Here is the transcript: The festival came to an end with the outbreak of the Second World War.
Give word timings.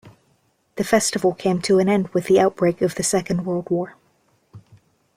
The 0.77 0.83
festival 0.83 1.35
came 1.35 1.61
to 1.61 1.77
an 1.77 1.87
end 1.87 2.07
with 2.07 2.25
the 2.25 2.39
outbreak 2.39 2.81
of 2.81 2.95
the 2.95 3.03
Second 3.03 3.45
World 3.45 3.69
War. 3.69 3.95